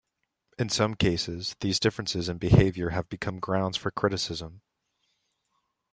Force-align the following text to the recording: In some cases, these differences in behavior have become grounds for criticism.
In 0.57 0.69
some 0.69 0.95
cases, 0.95 1.55
these 1.59 1.79
differences 1.79 2.27
in 2.27 2.39
behavior 2.39 2.89
have 2.89 3.07
become 3.07 3.37
grounds 3.39 3.77
for 3.77 3.91
criticism. 3.91 4.63